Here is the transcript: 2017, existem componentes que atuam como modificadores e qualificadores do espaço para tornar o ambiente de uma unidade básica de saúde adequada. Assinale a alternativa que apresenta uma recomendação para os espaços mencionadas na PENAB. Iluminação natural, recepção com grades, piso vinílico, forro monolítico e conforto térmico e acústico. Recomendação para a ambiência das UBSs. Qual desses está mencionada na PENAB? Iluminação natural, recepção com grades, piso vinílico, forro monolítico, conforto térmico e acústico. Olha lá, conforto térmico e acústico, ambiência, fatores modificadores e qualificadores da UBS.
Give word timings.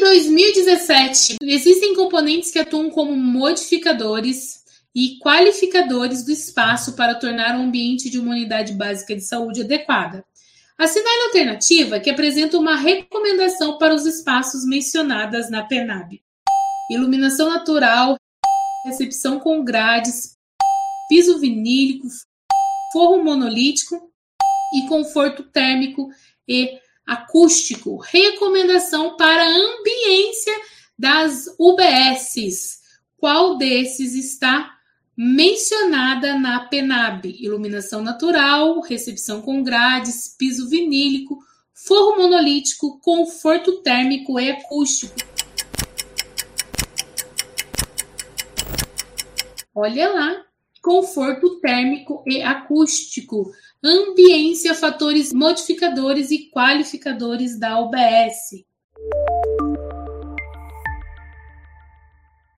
2017, 0.00 1.36
existem 1.42 1.94
componentes 1.94 2.50
que 2.50 2.58
atuam 2.58 2.90
como 2.90 3.16
modificadores 3.16 4.62
e 4.94 5.18
qualificadores 5.18 6.24
do 6.24 6.30
espaço 6.30 6.94
para 6.94 7.14
tornar 7.14 7.58
o 7.58 7.62
ambiente 7.62 8.10
de 8.10 8.18
uma 8.18 8.32
unidade 8.32 8.72
básica 8.74 9.14
de 9.14 9.22
saúde 9.22 9.62
adequada. 9.62 10.24
Assinale 10.78 11.22
a 11.22 11.24
alternativa 11.26 12.00
que 12.00 12.10
apresenta 12.10 12.58
uma 12.58 12.76
recomendação 12.76 13.78
para 13.78 13.94
os 13.94 14.04
espaços 14.04 14.64
mencionadas 14.66 15.50
na 15.50 15.62
PENAB. 15.62 16.20
Iluminação 16.90 17.48
natural, 17.48 18.16
recepção 18.84 19.38
com 19.38 19.64
grades, 19.64 20.36
piso 21.08 21.38
vinílico, 21.38 22.08
forro 22.92 23.22
monolítico 23.22 24.12
e 24.74 24.88
conforto 24.88 25.44
térmico 25.44 26.08
e 26.48 26.78
acústico. 27.06 27.98
Recomendação 27.98 29.16
para 29.16 29.42
a 29.42 29.48
ambiência 29.48 29.91
das 31.02 31.46
UBSs. 31.58 32.78
Qual 33.16 33.58
desses 33.58 34.14
está 34.14 34.72
mencionada 35.16 36.38
na 36.38 36.60
PENAB? 36.68 37.26
Iluminação 37.40 38.02
natural, 38.02 38.80
recepção 38.82 39.42
com 39.42 39.64
grades, 39.64 40.36
piso 40.38 40.68
vinílico, 40.68 41.40
forro 41.74 42.18
monolítico, 42.18 43.00
conforto 43.00 43.82
térmico 43.82 44.38
e 44.38 44.48
acústico. 44.48 45.16
Olha 49.74 50.08
lá, 50.08 50.36
conforto 50.80 51.58
térmico 51.58 52.22
e 52.28 52.42
acústico, 52.42 53.50
ambiência, 53.82 54.72
fatores 54.72 55.32
modificadores 55.32 56.30
e 56.30 56.48
qualificadores 56.48 57.58
da 57.58 57.80
UBS. 57.80 58.64